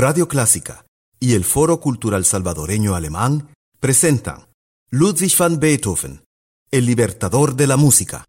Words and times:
Radio 0.00 0.28
Clásica 0.28 0.86
y 1.18 1.34
el 1.34 1.44
Foro 1.44 1.78
Cultural 1.78 2.24
Salvadoreño 2.24 2.94
Alemán 2.94 3.50
presentan 3.80 4.46
Ludwig 4.88 5.36
van 5.36 5.60
Beethoven, 5.60 6.24
el 6.70 6.86
libertador 6.86 7.54
de 7.54 7.66
la 7.66 7.76
música. 7.76 8.24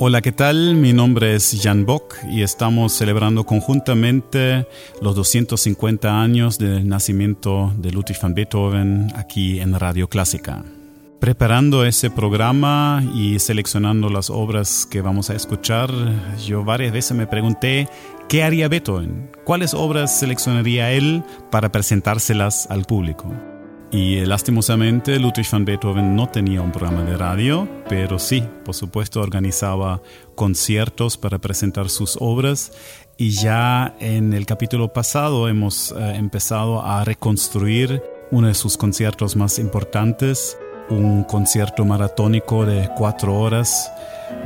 Hola, 0.00 0.22
¿qué 0.22 0.32
tal? 0.32 0.74
Mi 0.74 0.92
nombre 0.92 1.36
es 1.36 1.56
Jan 1.62 1.86
Bock 1.86 2.16
y 2.28 2.42
estamos 2.42 2.92
celebrando 2.92 3.46
conjuntamente 3.46 4.66
los 5.00 5.14
250 5.14 6.20
años 6.20 6.58
del 6.58 6.88
nacimiento 6.88 7.72
de 7.76 7.92
Ludwig 7.92 8.20
van 8.20 8.34
Beethoven 8.34 9.12
aquí 9.14 9.60
en 9.60 9.78
Radio 9.78 10.08
Clásica. 10.08 10.64
Preparando 11.20 11.84
ese 11.84 12.10
programa 12.10 13.04
y 13.14 13.38
seleccionando 13.38 14.10
las 14.10 14.30
obras 14.30 14.84
que 14.90 15.00
vamos 15.00 15.30
a 15.30 15.36
escuchar, 15.36 15.90
yo 16.44 16.64
varias 16.64 16.92
veces 16.92 17.16
me 17.16 17.28
pregunté 17.28 17.88
qué 18.28 18.42
haría 18.42 18.66
Beethoven, 18.66 19.30
cuáles 19.44 19.74
obras 19.74 20.18
seleccionaría 20.18 20.90
él 20.90 21.22
para 21.52 21.70
presentárselas 21.70 22.66
al 22.68 22.84
público. 22.84 23.32
Y 23.94 24.18
eh, 24.18 24.26
lastimosamente 24.26 25.20
Ludwig 25.20 25.46
van 25.52 25.64
Beethoven 25.64 26.16
no 26.16 26.28
tenía 26.28 26.62
un 26.62 26.72
programa 26.72 27.04
de 27.04 27.16
radio, 27.16 27.68
pero 27.88 28.18
sí, 28.18 28.42
por 28.64 28.74
supuesto, 28.74 29.20
organizaba 29.20 30.02
conciertos 30.34 31.16
para 31.16 31.38
presentar 31.38 31.88
sus 31.88 32.18
obras. 32.20 32.72
Y 33.16 33.30
ya 33.30 33.94
en 34.00 34.32
el 34.32 34.46
capítulo 34.46 34.92
pasado 34.92 35.48
hemos 35.48 35.92
eh, 35.92 36.16
empezado 36.16 36.84
a 36.84 37.04
reconstruir 37.04 38.02
uno 38.32 38.48
de 38.48 38.54
sus 38.54 38.76
conciertos 38.76 39.36
más 39.36 39.60
importantes, 39.60 40.58
un 40.90 41.22
concierto 41.22 41.84
maratónico 41.84 42.66
de 42.66 42.90
cuatro 42.96 43.38
horas 43.38 43.92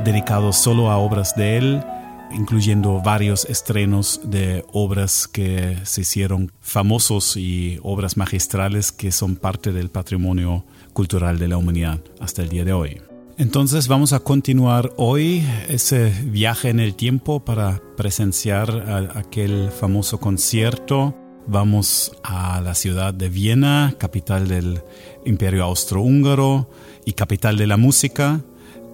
dedicado 0.05 0.53
solo 0.53 0.91
a 0.91 0.97
obras 0.97 1.35
de 1.35 1.57
él 1.57 1.83
incluyendo 2.31 3.01
varios 3.01 3.45
estrenos 3.45 4.21
de 4.23 4.65
obras 4.71 5.27
que 5.27 5.77
se 5.83 6.01
hicieron 6.01 6.51
famosos 6.61 7.37
y 7.37 7.79
obras 7.83 8.17
magistrales 8.17 8.91
que 8.91 9.11
son 9.11 9.35
parte 9.35 9.71
del 9.71 9.89
patrimonio 9.89 10.65
cultural 10.93 11.39
de 11.39 11.47
la 11.47 11.57
humanidad 11.57 11.99
hasta 12.19 12.41
el 12.41 12.49
día 12.49 12.65
de 12.65 12.73
hoy. 12.73 13.01
Entonces 13.37 13.87
vamos 13.87 14.11
a 14.11 14.19
continuar 14.19 14.91
hoy 14.97 15.45
ese 15.69 16.13
viaje 16.25 16.69
en 16.69 16.81
el 16.81 16.95
tiempo 16.95 17.45
para 17.45 17.81
presenciar 17.95 19.09
aquel 19.15 19.71
famoso 19.71 20.19
concierto. 20.19 21.15
Vamos 21.47 22.11
a 22.21 22.59
la 22.61 22.75
ciudad 22.75 23.13
de 23.13 23.29
Viena, 23.29 23.95
capital 23.97 24.49
del 24.49 24.81
Imperio 25.25 25.63
Austrohúngaro 25.63 26.69
y 27.05 27.13
capital 27.13 27.57
de 27.57 27.67
la 27.67 27.77
música 27.77 28.41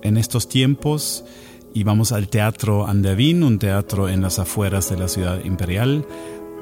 en 0.03 0.17
estos 0.17 0.47
tiempos 0.47 1.25
y 1.75 1.83
vamos 1.83 2.13
al 2.13 2.29
Teatro 2.29 2.87
Andevin, 2.87 3.43
un 3.43 3.59
teatro 3.59 4.07
en 4.07 4.21
las 4.21 4.39
afueras 4.39 4.89
de 4.89 4.97
la 4.97 5.09
ciudad 5.09 5.43
imperial, 5.43 6.07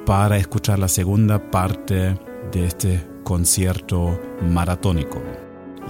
para 0.08 0.38
escuchar 0.38 0.80
la 0.80 0.88
segunda 0.88 1.52
parte 1.52 2.18
de 2.52 2.66
este 2.66 3.08
concierto 3.24 4.20
maratónico. 4.42 5.22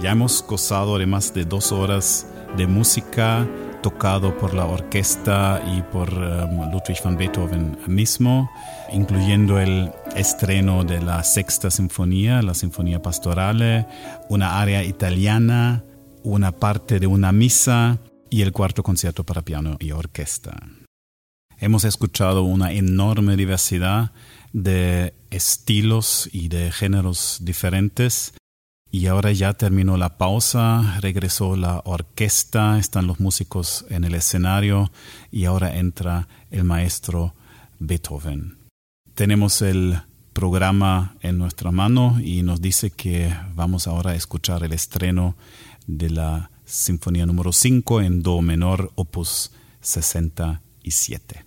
Ya 0.02 0.10
hemos 0.10 0.44
gozado 0.46 0.98
de 0.98 1.06
más 1.06 1.32
de 1.32 1.46
dos 1.46 1.72
horas 1.72 2.26
de 2.58 2.66
música 2.66 3.48
tocado 3.82 4.36
por 4.36 4.52
la 4.52 4.66
orquesta 4.66 5.62
y 5.74 5.80
por 5.90 6.12
um, 6.12 6.70
Ludwig 6.70 7.02
van 7.02 7.16
Beethoven 7.16 7.78
mismo, 7.86 8.50
incluyendo 8.92 9.58
el 9.58 9.90
estreno 10.14 10.84
de 10.84 11.00
la 11.00 11.24
sexta 11.24 11.70
sinfonía, 11.70 12.42
la 12.42 12.52
sinfonía 12.52 13.00
pastorale, 13.00 13.86
una 14.28 14.60
área 14.60 14.84
italiana, 14.84 15.82
una 16.22 16.52
parte 16.52 17.00
de 17.00 17.06
una 17.06 17.32
misa 17.32 17.98
y 18.34 18.42
el 18.42 18.50
cuarto 18.50 18.82
concierto 18.82 19.22
para 19.22 19.42
piano 19.42 19.76
y 19.78 19.92
orquesta. 19.92 20.60
Hemos 21.56 21.84
escuchado 21.84 22.42
una 22.42 22.72
enorme 22.72 23.36
diversidad 23.36 24.10
de 24.52 25.14
estilos 25.30 26.28
y 26.32 26.48
de 26.48 26.72
géneros 26.72 27.38
diferentes 27.42 28.34
y 28.90 29.06
ahora 29.06 29.30
ya 29.30 29.52
terminó 29.52 29.96
la 29.96 30.18
pausa, 30.18 30.98
regresó 31.00 31.54
la 31.54 31.80
orquesta, 31.84 32.76
están 32.80 33.06
los 33.06 33.20
músicos 33.20 33.86
en 33.88 34.02
el 34.02 34.16
escenario 34.16 34.90
y 35.30 35.44
ahora 35.44 35.76
entra 35.76 36.26
el 36.50 36.64
maestro 36.64 37.36
Beethoven. 37.78 38.58
Tenemos 39.14 39.62
el 39.62 40.00
programa 40.32 41.14
en 41.20 41.38
nuestra 41.38 41.70
mano 41.70 42.18
y 42.20 42.42
nos 42.42 42.60
dice 42.60 42.90
que 42.90 43.32
vamos 43.54 43.86
ahora 43.86 44.10
a 44.10 44.16
escuchar 44.16 44.64
el 44.64 44.72
estreno 44.72 45.36
de 45.86 46.10
la 46.10 46.50
Sinfonía 46.64 47.26
número 47.26 47.52
5 47.52 48.00
en 48.00 48.22
Do 48.22 48.40
menor, 48.40 48.90
opus 48.94 49.52
67. 49.80 51.44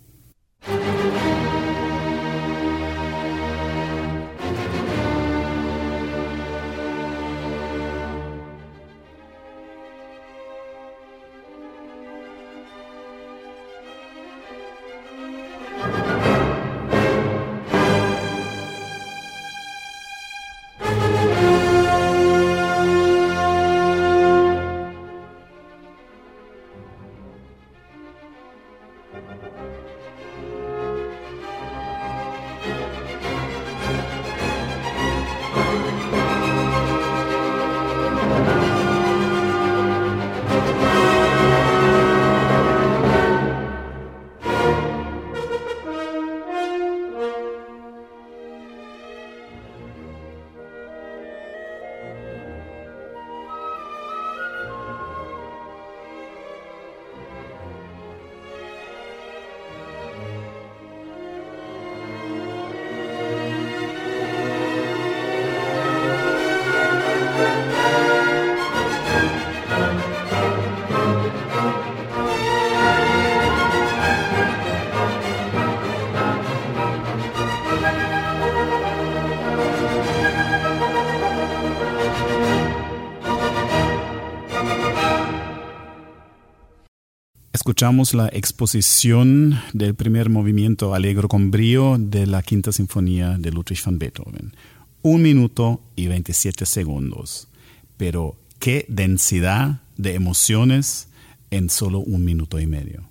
Escuchamos 87.78 88.16
la 88.16 88.28
exposición 88.34 89.62
del 89.72 89.94
primer 89.94 90.32
movimiento 90.32 90.96
Alegro 90.96 91.28
con 91.28 91.52
brío 91.52 91.98
de 92.00 92.26
la 92.26 92.42
Quinta 92.42 92.72
Sinfonía 92.72 93.38
de 93.38 93.52
Ludwig 93.52 93.80
van 93.86 94.00
Beethoven. 94.00 94.56
Un 95.04 95.22
minuto 95.22 95.80
y 95.96 96.08
27 96.08 96.66
segundos. 96.66 97.50
Pero 97.96 98.36
qué 98.58 98.88
densidad 98.90 99.82
de 99.96 100.16
emociones 100.16 101.10
en 101.52 101.70
solo 101.70 102.00
un 102.00 102.26
minuto 102.26 102.60
y 102.60 102.66
medio. 102.66 103.04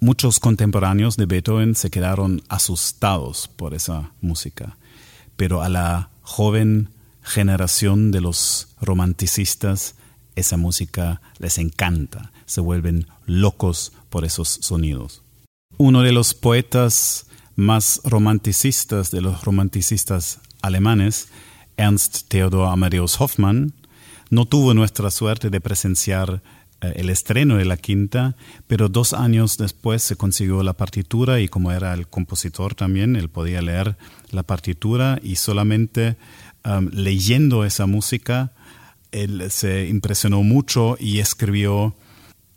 Muchos 0.00 0.40
contemporáneos 0.40 1.18
de 1.18 1.26
Beethoven 1.26 1.74
se 1.74 1.90
quedaron 1.90 2.40
asustados 2.48 3.48
por 3.48 3.74
esa 3.74 4.12
música, 4.22 4.78
pero 5.36 5.60
a 5.60 5.68
la 5.68 6.08
joven 6.22 6.88
generación 7.22 8.12
de 8.12 8.22
los 8.22 8.68
romanticistas 8.80 9.94
esa 10.36 10.56
música 10.56 11.20
les 11.38 11.58
encanta, 11.58 12.32
se 12.46 12.60
vuelven 12.60 13.06
locos 13.30 13.92
por 14.08 14.24
esos 14.24 14.48
sonidos. 14.48 15.22
Uno 15.78 16.02
de 16.02 16.12
los 16.12 16.34
poetas 16.34 17.26
más 17.56 18.00
romanticistas 18.04 19.10
de 19.10 19.20
los 19.20 19.44
romanticistas 19.44 20.40
alemanes, 20.62 21.28
Ernst 21.76 22.28
Theodor 22.28 22.68
Amadeus 22.68 23.20
Hoffmann, 23.20 23.72
no 24.30 24.46
tuvo 24.46 24.74
nuestra 24.74 25.10
suerte 25.10 25.50
de 25.50 25.60
presenciar 25.60 26.42
eh, 26.80 26.92
el 26.96 27.10
estreno 27.10 27.56
de 27.56 27.64
la 27.64 27.76
quinta, 27.76 28.36
pero 28.66 28.88
dos 28.88 29.12
años 29.12 29.58
después 29.58 30.02
se 30.02 30.16
consiguió 30.16 30.62
la 30.62 30.74
partitura 30.74 31.40
y 31.40 31.48
como 31.48 31.72
era 31.72 31.94
el 31.94 32.06
compositor 32.06 32.74
también, 32.74 33.16
él 33.16 33.28
podía 33.28 33.62
leer 33.62 33.96
la 34.30 34.42
partitura 34.42 35.18
y 35.22 35.36
solamente 35.36 36.16
um, 36.64 36.88
leyendo 36.92 37.64
esa 37.64 37.86
música 37.86 38.52
él 39.12 39.50
se 39.50 39.88
impresionó 39.88 40.42
mucho 40.42 40.96
y 40.98 41.18
escribió, 41.18 41.94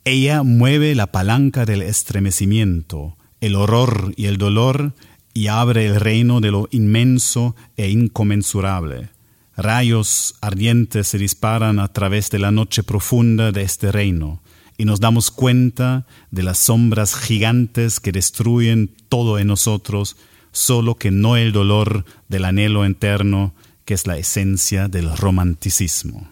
ella 0.05 0.44
mueve 0.44 0.95
la 0.95 1.07
palanca 1.07 1.65
del 1.65 1.81
estremecimiento, 1.81 3.17
el 3.39 3.55
horror 3.55 4.13
y 4.17 4.25
el 4.25 4.38
dolor 4.38 4.94
y 5.33 5.47
abre 5.47 5.85
el 5.85 6.00
reino 6.00 6.41
de 6.41 6.51
lo 6.51 6.67
inmenso 6.71 7.55
e 7.77 7.89
inconmensurable. 7.89 9.09
Rayos 9.55 10.35
ardientes 10.41 11.07
se 11.07 11.17
disparan 11.17 11.79
a 11.79 11.88
través 11.88 12.29
de 12.29 12.39
la 12.39 12.51
noche 12.51 12.83
profunda 12.83 13.51
de 13.51 13.61
este 13.61 13.91
reino, 13.91 14.41
y 14.77 14.85
nos 14.85 15.00
damos 15.00 15.29
cuenta 15.29 16.07
de 16.31 16.44
las 16.44 16.57
sombras 16.57 17.15
gigantes 17.15 17.99
que 17.99 18.11
destruyen 18.11 18.91
todo 19.09 19.38
en 19.38 19.47
nosotros, 19.47 20.17
solo 20.51 20.95
que 20.95 21.11
no 21.11 21.38
el 21.38 21.51
dolor 21.51 22.06
del 22.27 22.45
anhelo 22.45 22.83
eterno, 22.83 23.53
que 23.85 23.94
es 23.94 24.07
la 24.07 24.17
esencia 24.17 24.88
del 24.88 25.15
romanticismo. 25.15 26.31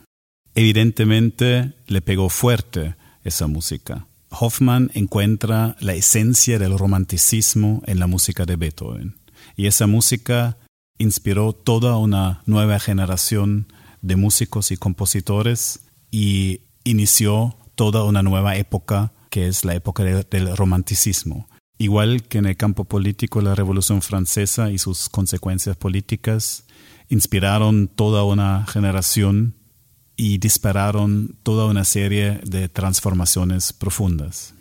Evidentemente 0.56 1.74
le 1.88 2.02
pegó 2.02 2.30
fuerte 2.30 2.96
esa 3.24 3.48
música. 3.48 4.08
Hoffman 4.30 4.92
encuentra 4.94 5.76
la 5.80 5.94
esencia 5.94 6.58
del 6.58 6.78
romanticismo 6.78 7.82
en 7.86 8.00
la 8.00 8.08
música 8.08 8.46
de 8.46 8.56
Beethoven. 8.56 9.18
Y 9.56 9.68
esa 9.68 9.88
música 9.88 10.58
inspiró 10.98 11.54
toda 11.54 11.98
una 11.98 12.42
nueva 12.46 12.80
generación 12.80 13.68
de 14.02 14.16
músicos 14.16 14.72
y 14.72 14.78
compositores 14.78 15.82
y 16.10 16.62
inició 16.84 17.58
toda 17.76 18.04
una 18.04 18.24
nueva 18.24 18.56
época 18.56 19.14
que 19.30 19.48
es 19.48 19.66
la 19.66 19.76
época 19.76 20.04
del 20.04 20.56
romanticismo. 20.56 21.48
Igual 21.78 22.24
que 22.24 22.38
en 22.38 22.46
el 22.46 22.58
campo 22.58 22.86
político, 22.86 23.42
la 23.42 23.56
Revolución 23.56 24.02
Francesa 24.02 24.70
y 24.70 24.78
sus 24.78 25.10
consecuencias 25.10 25.78
políticas 25.78 26.66
inspiraron 27.10 27.88
toda 27.88 28.24
una 28.24 28.66
generación 28.68 29.56
y 30.22 30.38
dispararon 30.38 31.34
toda 31.42 31.66
una 31.66 31.84
serie 31.84 32.42
de 32.44 32.70
transformaciones 32.70 33.74
profundas. 33.74 34.54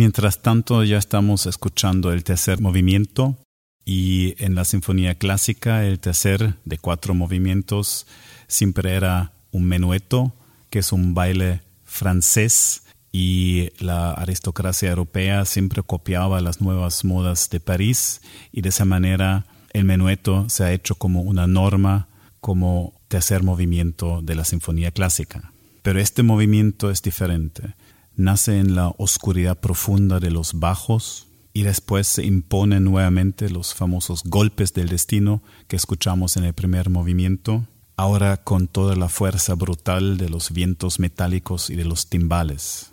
Mientras 0.00 0.40
tanto, 0.40 0.82
ya 0.82 0.96
estamos 0.96 1.44
escuchando 1.44 2.10
el 2.10 2.24
tercer 2.24 2.62
movimiento 2.62 3.36
y 3.84 4.34
en 4.42 4.54
la 4.54 4.64
sinfonía 4.64 5.16
clásica 5.16 5.84
el 5.84 6.00
tercer 6.00 6.54
de 6.64 6.78
cuatro 6.78 7.12
movimientos 7.12 8.06
siempre 8.48 8.94
era 8.94 9.32
un 9.50 9.64
menueto, 9.64 10.32
que 10.70 10.78
es 10.78 10.92
un 10.92 11.12
baile 11.12 11.60
francés 11.84 12.84
y 13.12 13.72
la 13.78 14.12
aristocracia 14.12 14.88
europea 14.88 15.44
siempre 15.44 15.82
copiaba 15.82 16.40
las 16.40 16.62
nuevas 16.62 17.04
modas 17.04 17.50
de 17.50 17.60
París 17.60 18.22
y 18.52 18.62
de 18.62 18.70
esa 18.70 18.86
manera 18.86 19.44
el 19.74 19.84
menueto 19.84 20.48
se 20.48 20.64
ha 20.64 20.72
hecho 20.72 20.94
como 20.94 21.20
una 21.20 21.46
norma, 21.46 22.08
como 22.40 22.94
tercer 23.08 23.42
movimiento 23.42 24.22
de 24.22 24.34
la 24.34 24.46
sinfonía 24.46 24.92
clásica. 24.92 25.52
Pero 25.82 26.00
este 26.00 26.22
movimiento 26.22 26.90
es 26.90 27.02
diferente 27.02 27.74
nace 28.20 28.58
en 28.58 28.74
la 28.74 28.94
oscuridad 28.98 29.58
profunda 29.58 30.20
de 30.20 30.30
los 30.30 30.60
bajos 30.60 31.26
y 31.52 31.62
después 31.62 32.06
se 32.06 32.24
imponen 32.24 32.84
nuevamente 32.84 33.50
los 33.50 33.74
famosos 33.74 34.22
golpes 34.24 34.72
del 34.74 34.88
destino 34.88 35.42
que 35.68 35.76
escuchamos 35.76 36.36
en 36.36 36.44
el 36.44 36.52
primer 36.52 36.90
movimiento, 36.90 37.66
ahora 37.96 38.36
con 38.36 38.68
toda 38.68 38.94
la 38.94 39.08
fuerza 39.08 39.54
brutal 39.54 40.18
de 40.18 40.28
los 40.28 40.52
vientos 40.52 41.00
metálicos 41.00 41.70
y 41.70 41.76
de 41.76 41.84
los 41.84 42.08
timbales. 42.08 42.92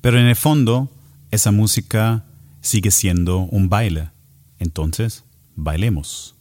Pero 0.00 0.18
en 0.18 0.26
el 0.26 0.36
fondo, 0.36 0.90
esa 1.30 1.52
música 1.52 2.24
sigue 2.60 2.90
siendo 2.90 3.40
un 3.40 3.68
baile. 3.68 4.10
Entonces, 4.58 5.24
bailemos. 5.54 6.34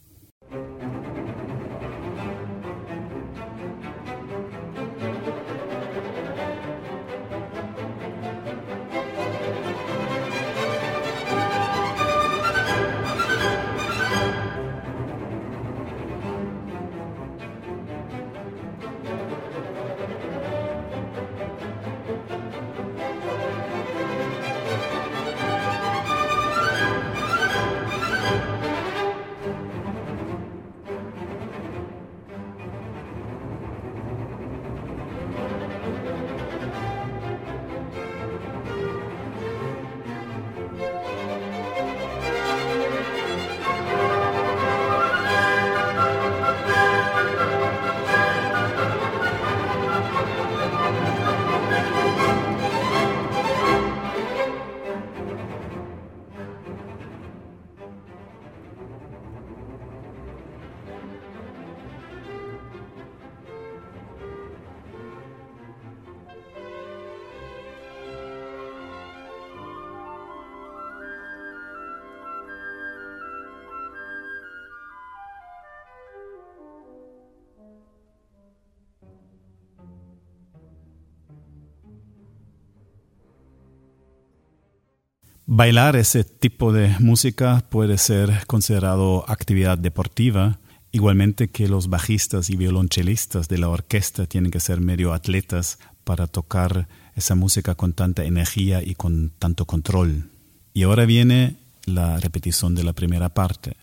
Bailar 85.53 85.97
ese 85.97 86.23
tipo 86.23 86.71
de 86.71 86.95
música 86.99 87.65
puede 87.69 87.97
ser 87.97 88.47
considerado 88.47 89.29
actividad 89.29 89.77
deportiva, 89.77 90.59
igualmente 90.93 91.49
que 91.49 91.67
los 91.67 91.89
bajistas 91.89 92.49
y 92.49 92.55
violonchelistas 92.55 93.49
de 93.49 93.57
la 93.57 93.67
orquesta 93.67 94.27
tienen 94.27 94.49
que 94.49 94.61
ser 94.61 94.79
medio 94.79 95.11
atletas 95.11 95.77
para 96.05 96.27
tocar 96.27 96.87
esa 97.17 97.35
música 97.35 97.75
con 97.75 97.91
tanta 97.91 98.23
energía 98.23 98.81
y 98.81 98.95
con 98.95 99.33
tanto 99.39 99.65
control. 99.65 100.29
Y 100.73 100.83
ahora 100.83 101.03
viene 101.03 101.57
la 101.83 102.17
repetición 102.21 102.73
de 102.73 102.85
la 102.85 102.93
primera 102.93 103.27
parte, 103.27 103.75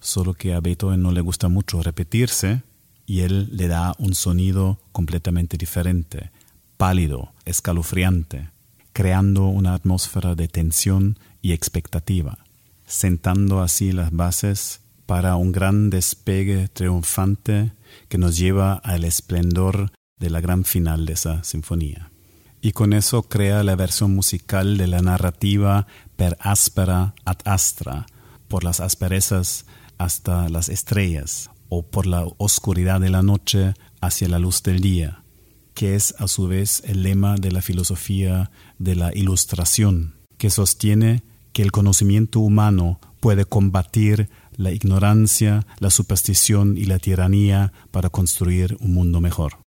solo 0.00 0.34
que 0.34 0.52
a 0.52 0.60
Beethoven 0.60 1.00
no 1.00 1.12
le 1.12 1.22
gusta 1.22 1.48
mucho 1.48 1.82
repetirse 1.82 2.60
y 3.06 3.20
él 3.20 3.48
le 3.56 3.68
da 3.68 3.94
un 3.98 4.14
sonido 4.14 4.80
completamente 4.92 5.56
diferente, 5.56 6.30
pálido, 6.76 7.32
escalofriante, 7.46 8.50
creando 8.96 9.48
una 9.48 9.74
atmósfera 9.74 10.34
de 10.34 10.48
tensión 10.48 11.18
y 11.42 11.52
expectativa, 11.52 12.38
sentando 12.86 13.60
así 13.60 13.92
las 13.92 14.10
bases 14.10 14.80
para 15.04 15.36
un 15.36 15.52
gran 15.52 15.90
despegue 15.90 16.68
triunfante 16.68 17.72
que 18.08 18.16
nos 18.16 18.38
lleva 18.38 18.72
al 18.72 19.04
esplendor 19.04 19.92
de 20.18 20.30
la 20.30 20.40
gran 20.40 20.64
final 20.64 21.04
de 21.04 21.12
esa 21.12 21.44
sinfonía. 21.44 22.10
Y 22.62 22.72
con 22.72 22.94
eso 22.94 23.24
crea 23.24 23.62
la 23.64 23.76
versión 23.76 24.14
musical 24.14 24.78
de 24.78 24.86
la 24.86 25.02
narrativa 25.02 25.86
per 26.16 26.38
aspera 26.40 27.14
ad 27.26 27.40
astra, 27.44 28.06
por 28.48 28.64
las 28.64 28.80
asperezas 28.80 29.66
hasta 29.98 30.48
las 30.48 30.70
estrellas, 30.70 31.50
o 31.68 31.82
por 31.82 32.06
la 32.06 32.24
oscuridad 32.38 33.02
de 33.02 33.10
la 33.10 33.22
noche 33.22 33.74
hacia 34.00 34.28
la 34.30 34.38
luz 34.38 34.62
del 34.62 34.80
día, 34.80 35.22
que 35.74 35.96
es 35.96 36.14
a 36.18 36.28
su 36.28 36.48
vez 36.48 36.82
el 36.86 37.02
lema 37.02 37.34
de 37.34 37.52
la 37.52 37.60
filosofía 37.60 38.50
de 38.78 38.94
la 38.94 39.14
ilustración, 39.14 40.14
que 40.38 40.50
sostiene 40.50 41.22
que 41.52 41.62
el 41.62 41.72
conocimiento 41.72 42.40
humano 42.40 43.00
puede 43.20 43.44
combatir 43.44 44.28
la 44.56 44.72
ignorancia, 44.72 45.66
la 45.78 45.90
superstición 45.90 46.76
y 46.76 46.84
la 46.84 46.98
tiranía 46.98 47.72
para 47.90 48.10
construir 48.10 48.76
un 48.80 48.94
mundo 48.94 49.20
mejor. 49.20 49.65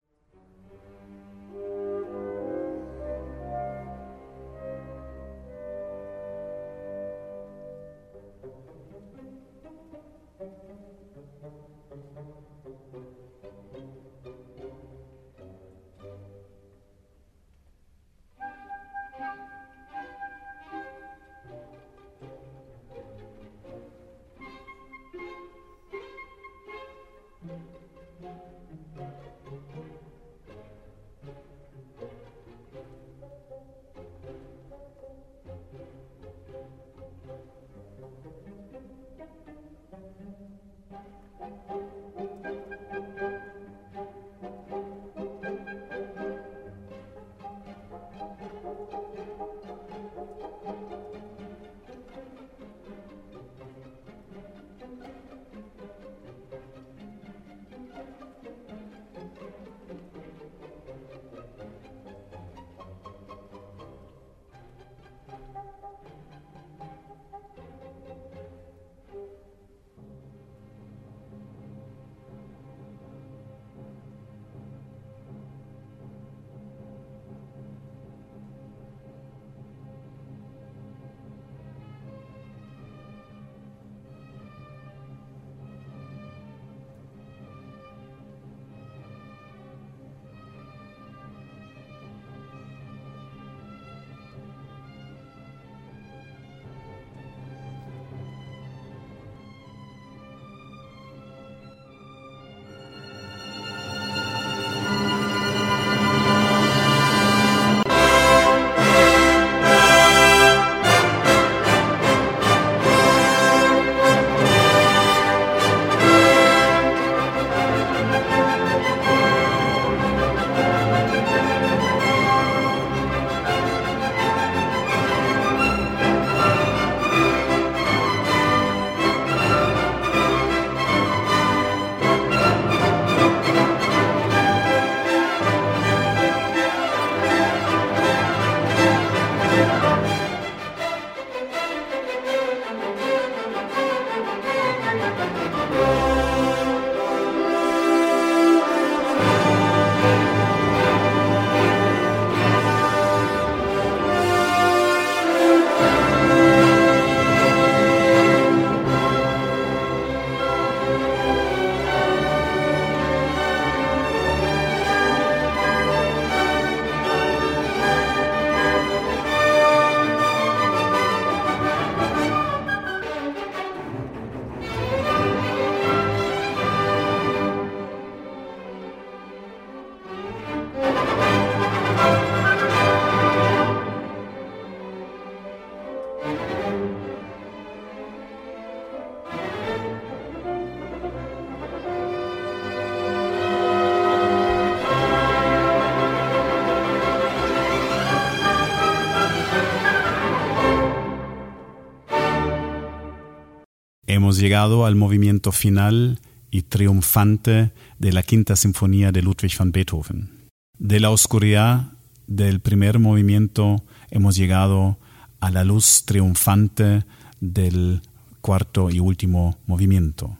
Llegado 204.39 204.85
al 204.85 204.95
movimiento 204.95 205.51
final 205.51 206.21
y 206.49 206.61
triunfante 206.61 207.73
de 207.97 208.13
la 208.13 208.23
quinta 208.23 208.55
sinfonía 208.55 209.11
de 209.11 209.21
Ludwig 209.21 209.57
van 209.59 209.73
Beethoven. 209.73 210.29
De 210.77 211.01
la 211.01 211.09
oscuridad 211.09 211.91
del 212.25 212.61
primer 212.61 212.99
movimiento 212.99 213.83
hemos 214.09 214.37
llegado 214.37 214.97
a 215.41 215.51
la 215.51 215.65
luz 215.65 216.03
triunfante 216.05 217.03
del 217.41 218.01
cuarto 218.39 218.89
y 218.89 219.01
último 219.01 219.57
movimiento. 219.65 220.37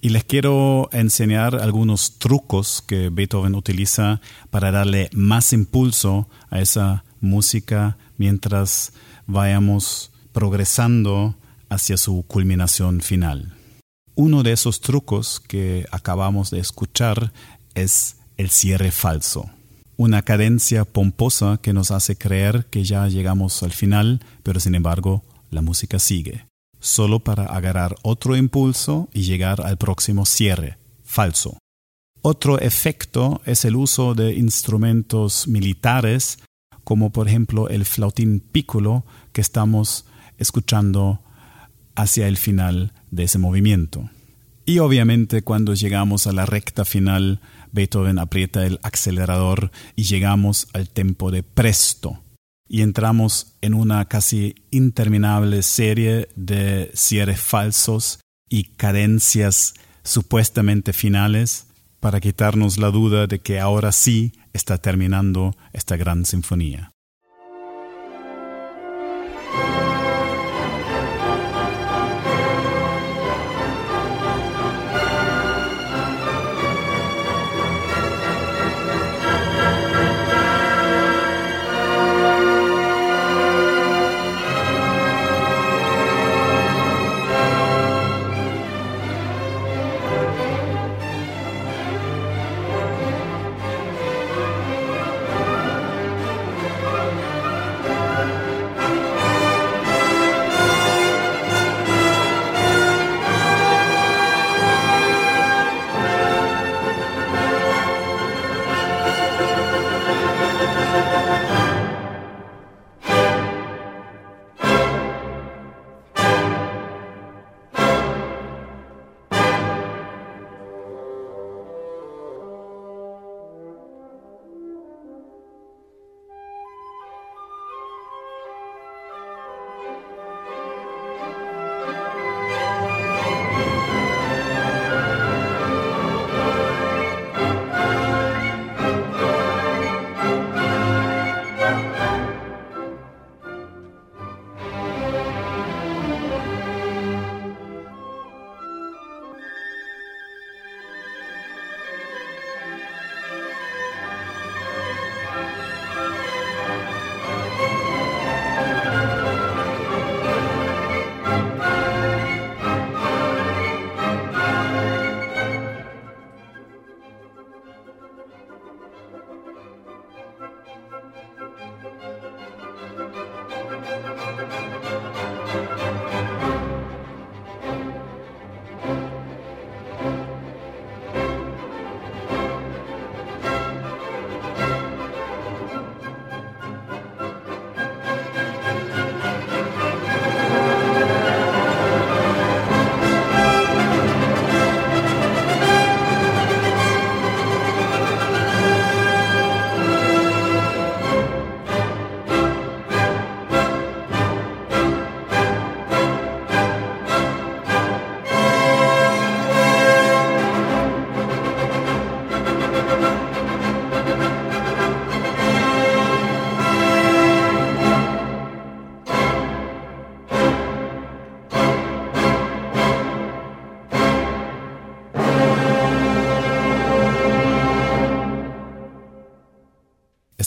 Y 0.00 0.10
les 0.10 0.22
quiero 0.22 0.88
enseñar 0.92 1.56
algunos 1.56 2.20
trucos 2.20 2.80
que 2.86 3.08
Beethoven 3.08 3.56
utiliza 3.56 4.20
para 4.50 4.70
darle 4.70 5.10
más 5.14 5.52
impulso 5.52 6.28
a 6.48 6.60
esa 6.60 7.02
música 7.20 7.98
mientras 8.18 8.92
vayamos 9.26 10.12
progresando 10.30 11.34
hacia 11.72 11.96
su 11.96 12.22
culminación 12.24 13.00
final. 13.00 13.54
Uno 14.14 14.42
de 14.42 14.52
esos 14.52 14.80
trucos 14.80 15.40
que 15.40 15.86
acabamos 15.90 16.50
de 16.50 16.60
escuchar 16.60 17.32
es 17.74 18.16
el 18.36 18.50
cierre 18.50 18.90
falso. 18.90 19.50
Una 19.96 20.22
cadencia 20.22 20.84
pomposa 20.84 21.58
que 21.62 21.72
nos 21.72 21.90
hace 21.90 22.16
creer 22.16 22.66
que 22.70 22.84
ya 22.84 23.08
llegamos 23.08 23.62
al 23.62 23.72
final, 23.72 24.20
pero 24.42 24.60
sin 24.60 24.74
embargo 24.74 25.22
la 25.50 25.62
música 25.62 25.98
sigue, 25.98 26.46
solo 26.80 27.20
para 27.20 27.44
agarrar 27.44 27.96
otro 28.02 28.36
impulso 28.36 29.08
y 29.12 29.22
llegar 29.22 29.64
al 29.64 29.78
próximo 29.78 30.26
cierre, 30.26 30.76
falso. 31.04 31.58
Otro 32.20 32.58
efecto 32.60 33.40
es 33.46 33.64
el 33.64 33.76
uso 33.76 34.14
de 34.14 34.34
instrumentos 34.34 35.48
militares, 35.48 36.38
como 36.84 37.10
por 37.10 37.28
ejemplo 37.28 37.68
el 37.68 37.84
flautín 37.84 38.40
piccolo 38.40 39.04
que 39.32 39.40
estamos 39.40 40.04
escuchando 40.38 41.20
hacia 41.94 42.28
el 42.28 42.36
final 42.36 42.92
de 43.10 43.24
ese 43.24 43.38
movimiento. 43.38 44.10
Y 44.64 44.78
obviamente 44.78 45.42
cuando 45.42 45.74
llegamos 45.74 46.26
a 46.26 46.32
la 46.32 46.46
recta 46.46 46.84
final, 46.84 47.40
Beethoven 47.72 48.18
aprieta 48.18 48.64
el 48.64 48.78
acelerador 48.82 49.70
y 49.96 50.04
llegamos 50.04 50.68
al 50.72 50.88
tempo 50.88 51.30
de 51.30 51.42
presto. 51.42 52.22
Y 52.68 52.82
entramos 52.82 53.56
en 53.60 53.74
una 53.74 54.04
casi 54.06 54.54
interminable 54.70 55.62
serie 55.62 56.28
de 56.36 56.90
cierres 56.94 57.40
falsos 57.40 58.20
y 58.48 58.64
cadencias 58.64 59.74
supuestamente 60.04 60.92
finales 60.92 61.66
para 62.00 62.20
quitarnos 62.20 62.78
la 62.78 62.90
duda 62.90 63.26
de 63.26 63.40
que 63.40 63.60
ahora 63.60 63.92
sí 63.92 64.32
está 64.52 64.78
terminando 64.78 65.54
esta 65.72 65.96
gran 65.96 66.24
sinfonía. 66.24 66.91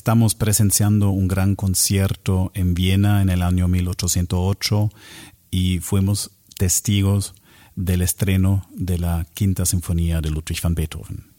Estamos 0.06 0.36
presenciando 0.36 1.10
un 1.10 1.28
gran 1.28 1.56
concierto 1.56 2.52
en 2.54 2.76
Viena 2.76 3.24
en 3.24 3.32
el 3.32 3.42
año 3.42 3.68
1808 3.68 4.92
y 5.50 5.80
fuimos 5.80 6.30
testigos 6.60 7.34
del 7.76 8.04
estreno 8.04 8.70
de 8.76 9.00
la 9.00 9.26
Quinta 9.34 9.66
Sinfonía 9.66 10.22
de 10.22 10.30
Ludwig 10.30 10.62
van 10.62 10.76
Beethoven. 10.76 11.32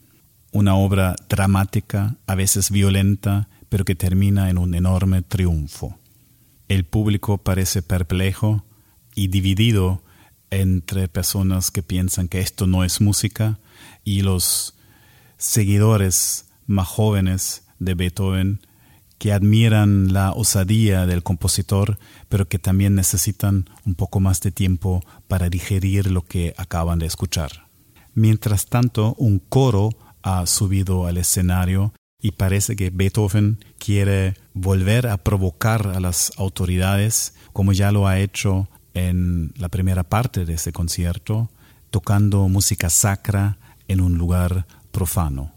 Una 0.51 0.75
obra 0.75 1.15
dramática, 1.29 2.17
a 2.27 2.35
veces 2.35 2.69
violenta, 2.69 3.47
pero 3.69 3.85
que 3.85 3.95
termina 3.95 4.49
en 4.49 4.57
un 4.57 4.75
enorme 4.75 5.21
triunfo. 5.21 5.97
El 6.67 6.83
público 6.83 7.37
parece 7.37 7.81
perplejo 7.81 8.65
y 9.15 9.29
dividido 9.29 10.03
entre 10.49 11.07
personas 11.07 11.71
que 11.71 11.83
piensan 11.83 12.27
que 12.27 12.41
esto 12.41 12.67
no 12.67 12.83
es 12.83 12.99
música 12.99 13.59
y 14.03 14.23
los 14.23 14.75
seguidores 15.37 16.49
más 16.65 16.89
jóvenes 16.89 17.63
de 17.79 17.93
Beethoven 17.93 18.59
que 19.17 19.33
admiran 19.33 20.13
la 20.13 20.31
osadía 20.31 21.05
del 21.05 21.23
compositor, 21.23 21.97
pero 22.29 22.47
que 22.47 22.59
también 22.59 22.95
necesitan 22.95 23.69
un 23.85 23.95
poco 23.95 24.19
más 24.19 24.41
de 24.41 24.51
tiempo 24.51 25.03
para 25.27 25.49
digerir 25.49 26.11
lo 26.11 26.23
que 26.23 26.53
acaban 26.57 26.99
de 26.99 27.07
escuchar. 27.07 27.67
Mientras 28.13 28.67
tanto, 28.67 29.15
un 29.17 29.39
coro 29.39 29.89
ha 30.21 30.45
subido 30.45 31.07
al 31.07 31.17
escenario 31.17 31.93
y 32.21 32.31
parece 32.31 32.75
que 32.75 32.89
Beethoven 32.89 33.63
quiere 33.77 34.35
volver 34.53 35.07
a 35.07 35.17
provocar 35.17 35.87
a 35.87 35.99
las 35.99 36.31
autoridades, 36.37 37.33
como 37.53 37.73
ya 37.73 37.91
lo 37.91 38.07
ha 38.07 38.19
hecho 38.19 38.69
en 38.93 39.53
la 39.57 39.69
primera 39.69 40.03
parte 40.03 40.45
de 40.45 40.55
ese 40.55 40.71
concierto, 40.71 41.49
tocando 41.91 42.47
música 42.49 42.89
sacra 42.89 43.57
en 43.87 44.01
un 44.01 44.17
lugar 44.17 44.65
profano. 44.91 45.56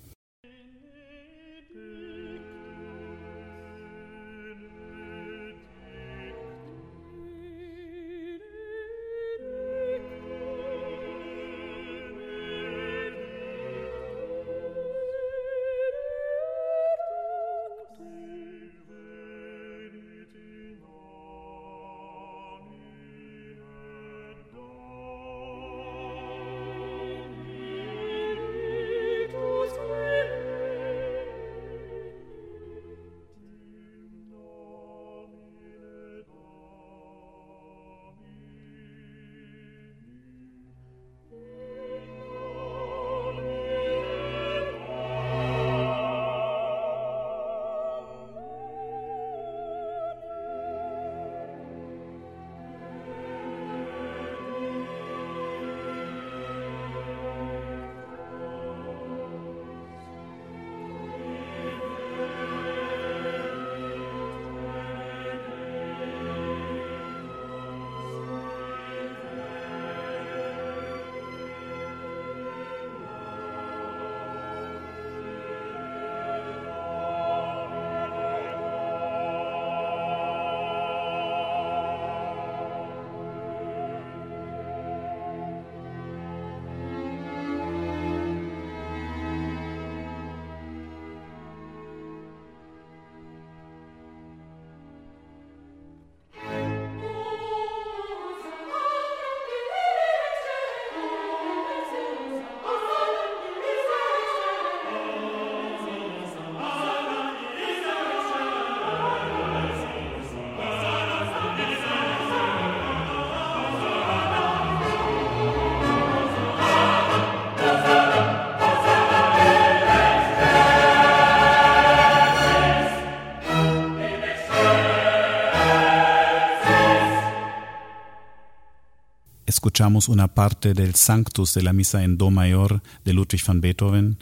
Escuchamos 129.51 130.09
una 130.09 130.29
parte 130.29 130.75
del 130.75 130.95
Sanctus 130.95 131.55
de 131.55 131.63
la 131.63 131.73
misa 131.73 132.05
en 132.05 132.17
Do 132.17 132.31
mayor 132.31 132.83
de 133.05 133.13
Ludwig 133.13 133.45
van 133.45 133.61
Beethoven, 133.61 134.19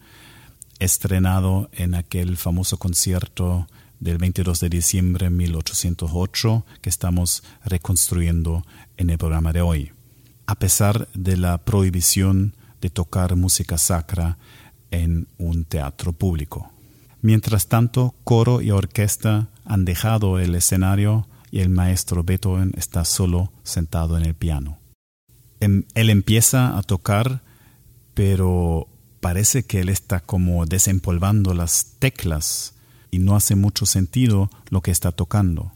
estrenado 0.79 1.69
en 1.73 1.95
aquel 1.95 2.39
famoso 2.39 2.79
concierto 2.79 3.69
del 4.01 4.17
22 4.17 4.59
de 4.61 4.69
diciembre 4.71 5.27
de 5.27 5.31
1808 5.31 6.65
que 6.81 6.89
estamos 6.89 7.43
reconstruyendo 7.63 8.65
en 8.97 9.11
el 9.11 9.19
programa 9.19 9.53
de 9.53 9.61
hoy. 9.61 9.93
A 10.47 10.55
pesar 10.55 11.09
de 11.13 11.37
la 11.37 11.59
prohibición 11.59 12.55
de 12.81 12.89
tocar 12.89 13.37
música 13.37 13.77
sacra 13.77 14.39
en 14.91 15.29
un 15.37 15.67
teatro 15.67 16.15
público. 16.15 16.73
Mientras 17.21 17.67
tanto, 17.67 18.15
coro 18.25 18.63
y 18.63 18.71
orquesta 18.71 19.49
han 19.67 19.85
dejado 19.85 20.39
el 20.39 20.55
escenario 20.55 21.29
y 21.51 21.61
el 21.61 21.69
maestro 21.69 22.25
Beethoven 22.25 22.73
está 22.79 23.05
solo 23.05 23.53
sentado 23.63 24.17
en 24.17 24.25
el 24.25 24.35
piano. 24.35 24.79
Em, 25.61 25.85
él 25.95 26.11
empieza 26.11 26.77
a 26.77 26.83
tocar, 26.83 27.43
pero 28.15 28.89
parece 29.21 29.65
que 29.65 29.81
él 29.81 29.89
está 29.89 30.21
como 30.21 30.67
desempolvando 30.67 31.55
las 31.55 31.95
teclas 31.99 32.75
y 33.11 33.19
no 33.19 33.37
hace 33.37 33.57
mucho 33.57 33.87
sentido 33.87 34.51
lo 34.71 34.81
que 34.83 34.91
está 34.91 35.13
tocando. 35.13 35.73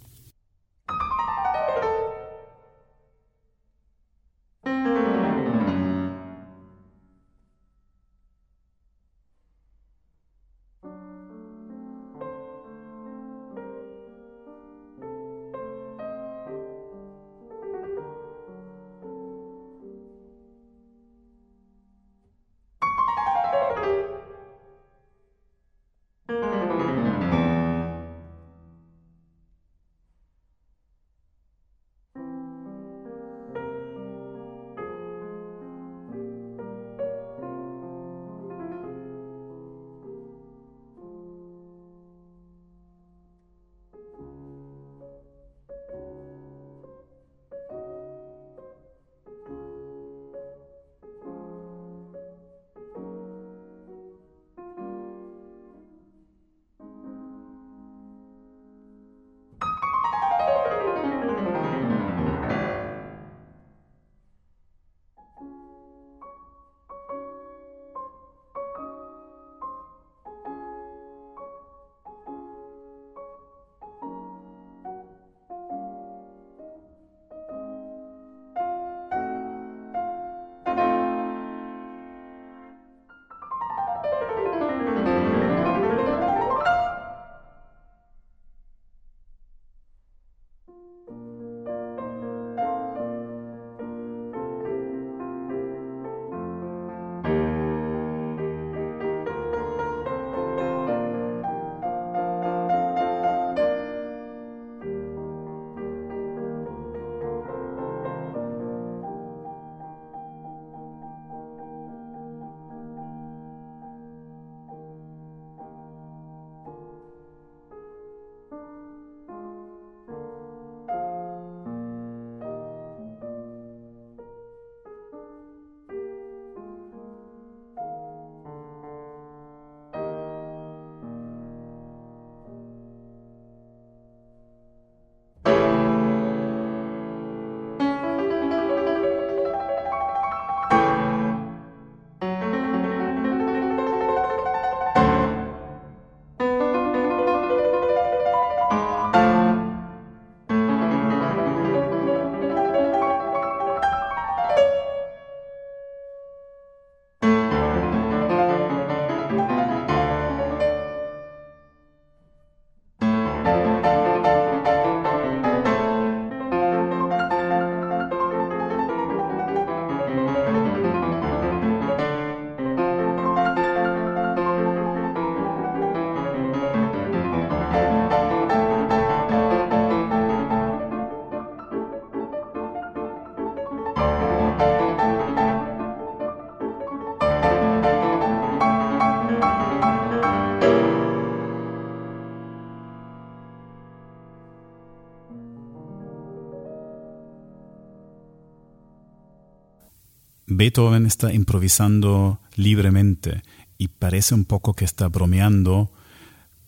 Beethoven 200.62 201.06
está 201.06 201.32
improvisando 201.32 202.38
libremente 202.54 203.42
y 203.78 203.88
parece 203.88 204.36
un 204.36 204.44
poco 204.44 204.74
que 204.74 204.84
está 204.84 205.08
bromeando, 205.08 205.90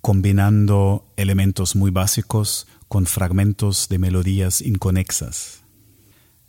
combinando 0.00 1.14
elementos 1.16 1.76
muy 1.76 1.92
básicos 1.92 2.66
con 2.88 3.06
fragmentos 3.06 3.88
de 3.88 4.00
melodías 4.00 4.62
inconexas. 4.62 5.62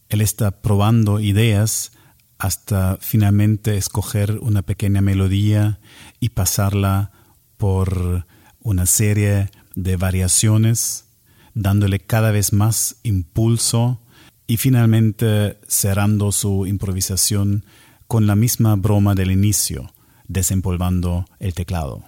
Él 0.09 0.21
está 0.21 0.63
probando 0.63 1.19
ideas 1.19 1.91
hasta 2.39 2.97
finalmente 2.99 3.77
escoger 3.77 4.39
una 4.41 4.63
pequeña 4.63 5.01
melodía 5.01 5.79
y 6.19 6.29
pasarla 6.29 7.11
por 7.57 8.25
una 8.59 8.87
serie 8.87 9.51
de 9.75 9.97
variaciones, 9.97 11.09
dándole 11.53 11.99
cada 11.99 12.31
vez 12.31 12.53
más 12.53 12.95
impulso 13.03 14.01
y 14.47 14.57
finalmente 14.57 15.57
cerrando 15.67 16.31
su 16.31 16.65
improvisación 16.65 17.65
con 18.07 18.27
la 18.27 18.35
misma 18.35 18.75
broma 18.75 19.15
del 19.15 19.31
inicio, 19.31 19.91
desempolvando 20.27 21.25
el 21.39 21.53
teclado. 21.53 22.03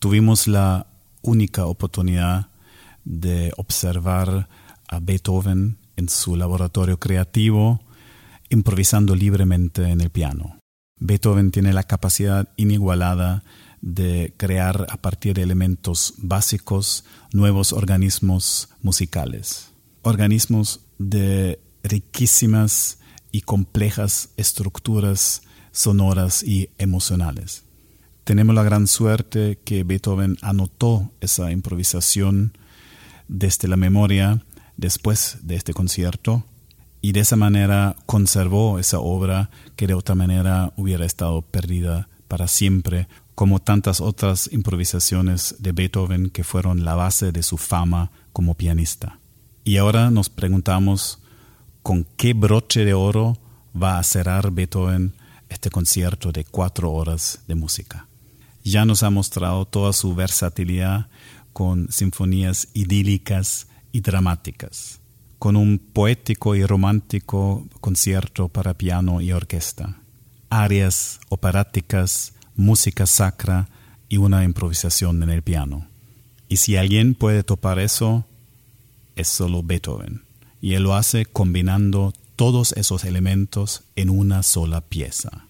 Tuvimos 0.00 0.48
la 0.48 0.86
única 1.20 1.66
oportunidad 1.66 2.48
de 3.04 3.52
observar 3.58 4.48
a 4.88 4.98
Beethoven 4.98 5.76
en 5.96 6.08
su 6.08 6.36
laboratorio 6.36 6.98
creativo, 6.98 7.82
improvisando 8.48 9.14
libremente 9.14 9.82
en 9.90 10.00
el 10.00 10.08
piano. 10.08 10.58
Beethoven 10.98 11.50
tiene 11.50 11.74
la 11.74 11.82
capacidad 11.82 12.48
inigualada 12.56 13.44
de 13.82 14.32
crear 14.38 14.86
a 14.88 14.96
partir 14.96 15.34
de 15.34 15.42
elementos 15.42 16.14
básicos 16.16 17.04
nuevos 17.34 17.74
organismos 17.74 18.70
musicales, 18.80 19.70
organismos 20.00 20.80
de 20.96 21.60
riquísimas 21.82 23.00
y 23.32 23.42
complejas 23.42 24.30
estructuras 24.38 25.42
sonoras 25.72 26.42
y 26.42 26.70
emocionales. 26.78 27.64
Tenemos 28.30 28.54
la 28.54 28.62
gran 28.62 28.86
suerte 28.86 29.58
que 29.64 29.82
Beethoven 29.82 30.36
anotó 30.40 31.10
esa 31.20 31.50
improvisación 31.50 32.56
desde 33.26 33.66
la 33.66 33.76
memoria 33.76 34.44
después 34.76 35.38
de 35.42 35.56
este 35.56 35.74
concierto 35.74 36.44
y 37.02 37.10
de 37.10 37.18
esa 37.18 37.34
manera 37.34 37.96
conservó 38.06 38.78
esa 38.78 39.00
obra 39.00 39.50
que 39.74 39.88
de 39.88 39.94
otra 39.94 40.14
manera 40.14 40.72
hubiera 40.76 41.04
estado 41.04 41.42
perdida 41.42 42.08
para 42.28 42.46
siempre, 42.46 43.08
como 43.34 43.58
tantas 43.58 44.00
otras 44.00 44.48
improvisaciones 44.52 45.56
de 45.58 45.72
Beethoven 45.72 46.30
que 46.30 46.44
fueron 46.44 46.84
la 46.84 46.94
base 46.94 47.32
de 47.32 47.42
su 47.42 47.58
fama 47.58 48.12
como 48.32 48.54
pianista. 48.54 49.18
Y 49.64 49.78
ahora 49.78 50.12
nos 50.12 50.28
preguntamos 50.28 51.18
con 51.82 52.06
qué 52.16 52.32
broche 52.32 52.84
de 52.84 52.94
oro 52.94 53.38
va 53.74 53.98
a 53.98 54.04
cerrar 54.04 54.52
Beethoven 54.52 55.14
este 55.48 55.68
concierto 55.68 56.30
de 56.30 56.44
cuatro 56.44 56.92
horas 56.92 57.40
de 57.48 57.56
música. 57.56 58.06
Ya 58.62 58.84
nos 58.84 59.02
ha 59.02 59.10
mostrado 59.10 59.64
toda 59.64 59.92
su 59.92 60.14
versatilidad 60.14 61.08
con 61.52 61.90
sinfonías 61.90 62.68
idílicas 62.74 63.68
y 63.92 64.00
dramáticas, 64.00 65.00
con 65.38 65.56
un 65.56 65.78
poético 65.78 66.54
y 66.54 66.64
romántico 66.64 67.66
concierto 67.80 68.48
para 68.48 68.74
piano 68.74 69.20
y 69.20 69.32
orquesta, 69.32 69.96
arias 70.50 71.20
operáticas, 71.28 72.34
música 72.54 73.06
sacra 73.06 73.68
y 74.08 74.18
una 74.18 74.44
improvisación 74.44 75.22
en 75.22 75.30
el 75.30 75.42
piano. 75.42 75.86
Y 76.48 76.56
si 76.56 76.76
alguien 76.76 77.14
puede 77.14 77.42
topar 77.42 77.78
eso, 77.78 78.26
es 79.16 79.28
solo 79.28 79.62
Beethoven. 79.62 80.22
Y 80.60 80.74
él 80.74 80.82
lo 80.82 80.94
hace 80.94 81.24
combinando 81.24 82.12
todos 82.36 82.72
esos 82.72 83.04
elementos 83.04 83.84
en 83.96 84.10
una 84.10 84.42
sola 84.42 84.80
pieza. 84.80 85.46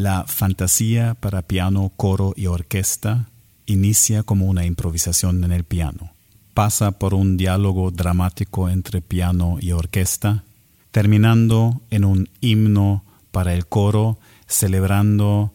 La 0.00 0.24
fantasía 0.24 1.12
para 1.12 1.42
piano, 1.42 1.92
coro 1.94 2.32
y 2.34 2.46
orquesta 2.46 3.28
inicia 3.66 4.22
como 4.22 4.46
una 4.46 4.64
improvisación 4.64 5.44
en 5.44 5.52
el 5.52 5.64
piano, 5.64 6.14
pasa 6.54 6.92
por 6.92 7.12
un 7.12 7.36
diálogo 7.36 7.90
dramático 7.90 8.70
entre 8.70 9.02
piano 9.02 9.58
y 9.60 9.72
orquesta, 9.72 10.42
terminando 10.90 11.82
en 11.90 12.06
un 12.06 12.30
himno 12.40 13.04
para 13.30 13.52
el 13.52 13.66
coro, 13.66 14.18
celebrando 14.46 15.52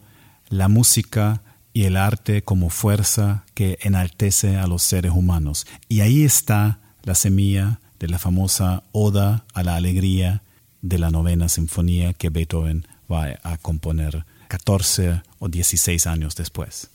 la 0.48 0.68
música 0.68 1.42
y 1.72 1.82
el 1.82 1.96
arte 1.96 2.42
como 2.42 2.70
fuerza 2.70 3.42
que 3.52 3.80
enaltece 3.82 4.58
a 4.58 4.68
los 4.68 4.84
seres 4.84 5.10
humanos. 5.10 5.66
Y 5.88 6.02
ahí 6.02 6.22
está 6.22 6.78
la 7.02 7.16
semilla 7.16 7.80
de 7.98 8.06
la 8.06 8.20
famosa 8.20 8.84
Oda 8.92 9.44
a 9.54 9.64
la 9.64 9.74
Alegría 9.74 10.44
de 10.82 11.00
la 11.00 11.10
novena 11.10 11.48
sinfonía 11.48 12.12
que 12.12 12.30
Beethoven 12.30 12.86
va 13.10 13.40
a 13.42 13.58
componer 13.58 14.24
14 14.48 15.22
o 15.38 15.48
16 15.48 16.06
años 16.06 16.36
después. 16.36 16.90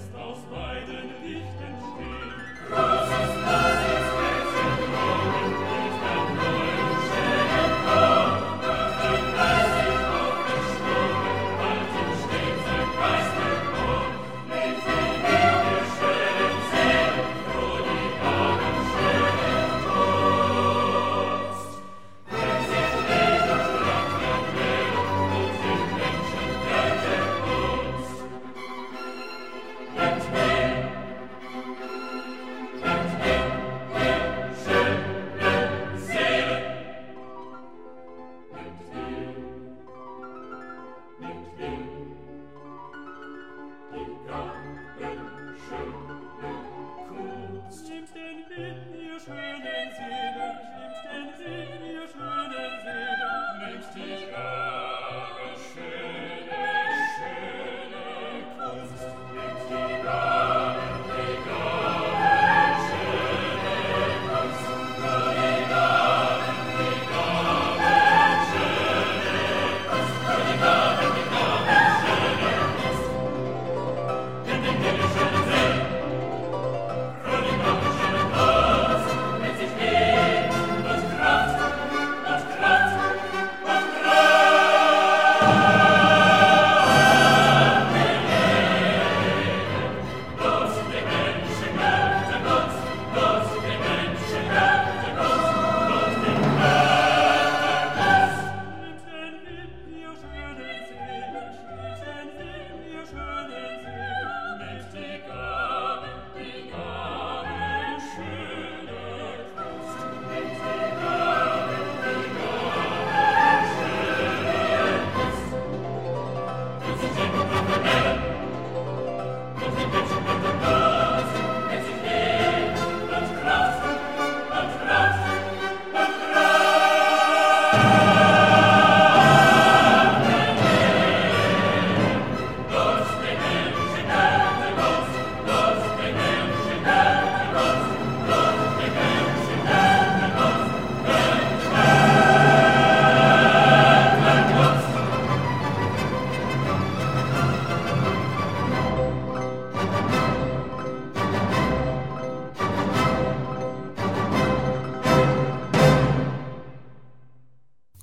ist 0.00 0.16
aus 0.16 0.38
beiden 0.50 1.10
Lichten 1.22 1.74
still. 1.92 2.09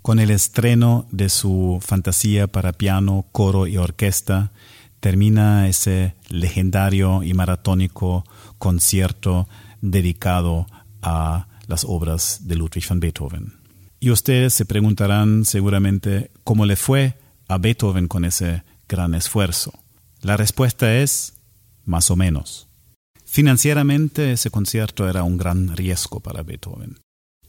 Con 0.08 0.20
el 0.20 0.32
estreno 0.32 1.05
de 1.12 1.28
su 1.28 1.80
fantasía 1.82 2.47
para 2.47 2.72
piano, 2.72 3.26
coro 3.34 3.68
y 3.68 3.76
orquesta, 3.76 4.53
termina 5.01 5.68
ese 5.68 6.16
legendario 6.30 7.24
y 7.24 7.34
maratónico 7.34 8.24
concierto 8.58 9.49
dedicado 9.82 10.66
a 11.01 11.49
las 11.68 11.84
obras 11.84 12.47
de 12.47 12.55
Ludwig 12.55 12.88
van 12.88 13.01
Beethoven. 13.01 13.53
Y 13.99 14.12
ustedes 14.12 14.53
se 14.53 14.66
preguntarán 14.66 15.43
seguramente 15.43 16.32
cómo 16.45 16.66
le 16.66 16.78
fue 16.78 17.20
a 17.49 17.58
Beethoven 17.58 18.08
con 18.08 18.24
ese 18.24 18.64
gran 18.88 19.14
esfuerzo. 19.14 19.74
La 20.22 20.38
respuesta 20.38 20.95
es 20.95 21.34
más 21.84 22.10
o 22.12 22.16
menos. 22.16 22.70
Financieramente 23.26 24.32
ese 24.32 24.51
concierto 24.51 25.10
era 25.10 25.24
un 25.24 25.36
gran 25.36 25.76
riesgo 25.76 26.22
para 26.22 26.43
Beethoven. 26.43 26.97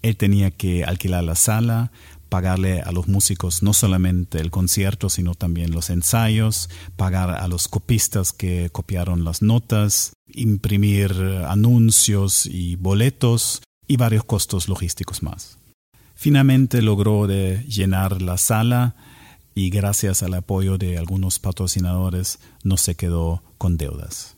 Él 0.03 0.17
tenía 0.17 0.51
que 0.51 0.85
alquilar 0.85 1.25
la 1.25 1.35
sala, 1.35 1.91
pagarle 2.29 2.81
a 2.81 2.93
los 2.93 3.09
músicos 3.09 3.63
no 3.63 3.73
solamente 3.73 4.39
el 4.39 4.51
concierto, 4.51 5.11
sino 5.11 5.35
también 5.35 5.73
los 5.73 5.91
ensayos, 5.91 6.69
pagar 6.97 7.31
a 7.31 7.49
los 7.49 7.69
copistas 7.69 8.33
que 8.33 8.71
copiaron 8.71 9.25
las 9.25 9.43
notas, 9.43 10.13
imprimir 10.29 11.13
anuncios 11.49 12.47
y 12.47 12.77
boletos 12.77 13.63
y 13.87 13.97
varios 13.97 14.25
costos 14.25 14.69
logísticos 14.69 15.23
más. 15.23 15.59
Finalmente 16.15 16.83
logró 16.83 17.27
llenar 17.27 18.23
la 18.23 18.39
sala 18.39 18.97
y 19.55 19.71
gracias 19.71 20.23
al 20.23 20.35
apoyo 20.35 20.79
de 20.79 20.99
algunos 20.99 21.39
patrocinadores 21.39 22.39
no 22.63 22.77
se 22.77 22.95
quedó 22.95 23.43
con 23.57 23.77
deudas. 23.77 24.37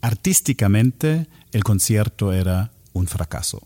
Artísticamente 0.00 1.26
el 1.52 1.64
concierto 1.64 2.32
era 2.32 2.72
un 2.92 3.06
fracaso. 3.06 3.62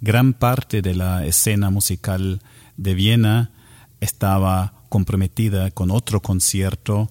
Gran 0.00 0.32
parte 0.32 0.82
de 0.82 0.94
la 0.94 1.24
escena 1.24 1.70
musical 1.70 2.40
de 2.78 2.94
Viena 2.94 3.50
estaba 4.00 4.72
comprometida 4.88 5.70
con 5.70 5.90
otro 5.90 6.22
concierto, 6.22 7.10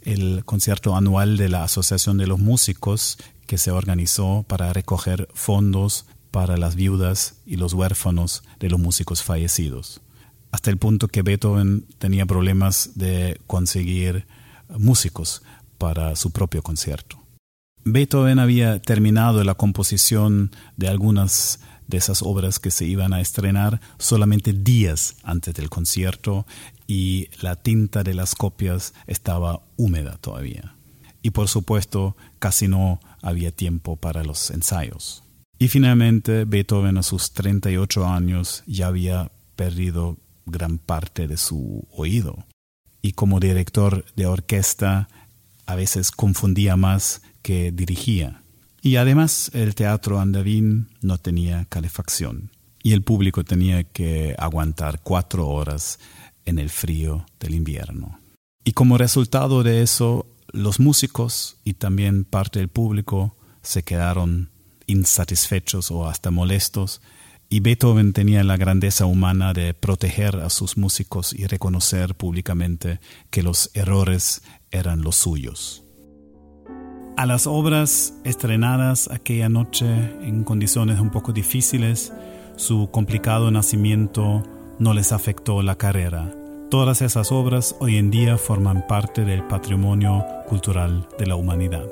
el 0.00 0.44
concierto 0.46 0.96
anual 0.96 1.36
de 1.36 1.50
la 1.50 1.64
Asociación 1.64 2.16
de 2.16 2.26
los 2.26 2.38
Músicos, 2.38 3.18
que 3.46 3.58
se 3.58 3.70
organizó 3.70 4.44
para 4.48 4.72
recoger 4.72 5.28
fondos 5.34 6.06
para 6.30 6.56
las 6.56 6.74
viudas 6.74 7.40
y 7.44 7.56
los 7.56 7.74
huérfanos 7.74 8.42
de 8.60 8.70
los 8.70 8.78
músicos 8.78 9.22
fallecidos, 9.22 10.00
hasta 10.52 10.70
el 10.70 10.76
punto 10.76 11.08
que 11.08 11.22
Beethoven 11.22 11.86
tenía 11.98 12.26
problemas 12.26 12.92
de 12.94 13.40
conseguir 13.46 14.26
músicos 14.68 15.42
para 15.78 16.14
su 16.16 16.30
propio 16.30 16.62
concierto. 16.62 17.18
Beethoven 17.84 18.38
había 18.38 18.82
terminado 18.82 19.42
la 19.44 19.54
composición 19.54 20.50
de 20.76 20.88
algunas 20.88 21.60
de 21.88 21.98
esas 21.98 22.22
obras 22.22 22.60
que 22.60 22.70
se 22.70 22.84
iban 22.84 23.12
a 23.12 23.20
estrenar 23.20 23.80
solamente 23.98 24.52
días 24.52 25.16
antes 25.24 25.54
del 25.54 25.70
concierto 25.70 26.46
y 26.86 27.28
la 27.40 27.56
tinta 27.56 28.04
de 28.04 28.14
las 28.14 28.34
copias 28.34 28.94
estaba 29.06 29.62
húmeda 29.76 30.18
todavía. 30.18 30.76
Y 31.22 31.30
por 31.30 31.48
supuesto 31.48 32.16
casi 32.38 32.68
no 32.68 33.00
había 33.22 33.50
tiempo 33.50 33.96
para 33.96 34.22
los 34.22 34.50
ensayos. 34.50 35.24
Y 35.58 35.68
finalmente 35.68 36.44
Beethoven 36.44 36.98
a 36.98 37.02
sus 37.02 37.32
38 37.32 38.06
años 38.06 38.62
ya 38.66 38.86
había 38.86 39.32
perdido 39.56 40.16
gran 40.46 40.78
parte 40.78 41.26
de 41.26 41.36
su 41.36 41.86
oído. 41.90 42.46
Y 43.02 43.12
como 43.12 43.40
director 43.40 44.04
de 44.14 44.26
orquesta 44.26 45.08
a 45.66 45.74
veces 45.74 46.10
confundía 46.10 46.76
más 46.76 47.22
que 47.42 47.72
dirigía. 47.72 48.42
Y 48.88 48.96
además 48.96 49.50
el 49.52 49.74
teatro 49.74 50.18
andavín 50.18 50.88
no 51.02 51.18
tenía 51.18 51.66
calefacción 51.66 52.52
y 52.82 52.94
el 52.94 53.02
público 53.02 53.44
tenía 53.44 53.84
que 53.84 54.34
aguantar 54.38 55.02
cuatro 55.02 55.46
horas 55.46 55.98
en 56.46 56.58
el 56.58 56.70
frío 56.70 57.26
del 57.38 57.54
invierno. 57.54 58.18
Y 58.64 58.72
como 58.72 58.96
resultado 58.96 59.62
de 59.62 59.82
eso, 59.82 60.24
los 60.52 60.80
músicos 60.80 61.58
y 61.64 61.74
también 61.74 62.24
parte 62.24 62.60
del 62.60 62.68
público 62.68 63.36
se 63.60 63.82
quedaron 63.82 64.48
insatisfechos 64.86 65.90
o 65.90 66.08
hasta 66.08 66.30
molestos 66.30 67.02
y 67.50 67.60
Beethoven 67.60 68.14
tenía 68.14 68.42
la 68.42 68.56
grandeza 68.56 69.04
humana 69.04 69.52
de 69.52 69.74
proteger 69.74 70.36
a 70.36 70.48
sus 70.48 70.78
músicos 70.78 71.34
y 71.34 71.46
reconocer 71.46 72.14
públicamente 72.14 73.00
que 73.28 73.42
los 73.42 73.70
errores 73.74 74.40
eran 74.70 75.02
los 75.02 75.16
suyos. 75.16 75.84
A 77.18 77.26
las 77.26 77.48
obras 77.48 78.14
estrenadas 78.22 79.10
aquella 79.10 79.48
noche 79.48 79.88
en 80.22 80.44
condiciones 80.44 81.00
un 81.00 81.10
poco 81.10 81.32
difíciles, 81.32 82.12
su 82.54 82.92
complicado 82.92 83.50
nacimiento 83.50 84.44
no 84.78 84.94
les 84.94 85.10
afectó 85.10 85.60
la 85.62 85.74
carrera. 85.74 86.32
Todas 86.70 87.02
esas 87.02 87.32
obras 87.32 87.74
hoy 87.80 87.96
en 87.96 88.12
día 88.12 88.38
forman 88.38 88.86
parte 88.86 89.24
del 89.24 89.42
patrimonio 89.48 90.24
cultural 90.46 91.08
de 91.18 91.26
la 91.26 91.34
humanidad. 91.34 91.86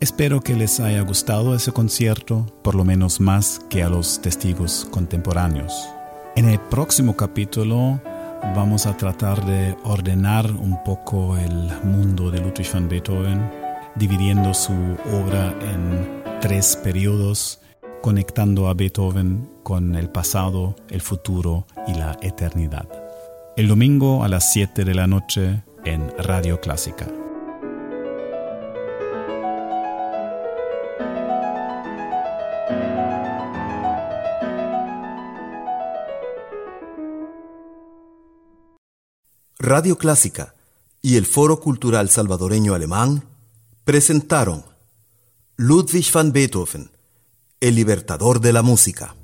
Espero 0.00 0.42
que 0.42 0.54
les 0.56 0.78
haya 0.78 1.00
gustado 1.00 1.54
ese 1.54 1.72
concierto, 1.72 2.44
por 2.62 2.74
lo 2.74 2.84
menos 2.84 3.18
más 3.18 3.62
que 3.70 3.82
a 3.82 3.88
los 3.88 4.20
testigos 4.20 4.86
contemporáneos. 4.90 5.88
En 6.36 6.44
el 6.44 6.60
próximo 6.60 7.16
capítulo 7.16 7.98
vamos 8.54 8.86
a 8.86 8.96
tratar 8.96 9.44
de 9.44 9.76
ordenar 9.84 10.50
un 10.50 10.82
poco 10.84 11.36
el 11.36 11.70
mundo 11.84 12.30
de 12.30 12.40
Ludwig 12.40 12.72
van 12.72 12.88
Beethoven, 12.88 13.50
dividiendo 13.96 14.54
su 14.54 14.72
obra 15.12 15.54
en 15.62 16.22
tres 16.40 16.76
periodos, 16.76 17.60
conectando 18.02 18.68
a 18.68 18.74
Beethoven 18.74 19.48
con 19.62 19.94
el 19.94 20.08
pasado, 20.08 20.76
el 20.88 21.00
futuro 21.00 21.66
y 21.86 21.94
la 21.94 22.16
eternidad. 22.22 22.88
El 23.56 23.68
domingo 23.68 24.24
a 24.24 24.28
las 24.28 24.52
7 24.52 24.84
de 24.84 24.94
la 24.94 25.06
noche 25.06 25.62
en 25.84 26.10
Radio 26.18 26.60
Clásica. 26.60 27.19
Radio 39.62 39.98
Clásica 39.98 40.54
y 41.02 41.18
el 41.18 41.26
Foro 41.26 41.60
Cultural 41.60 42.08
Salvadoreño 42.08 42.72
Alemán 42.72 43.24
presentaron 43.84 44.64
Ludwig 45.56 46.10
van 46.14 46.32
Beethoven, 46.32 46.90
el 47.60 47.74
libertador 47.74 48.40
de 48.40 48.54
la 48.54 48.62
música. 48.62 49.14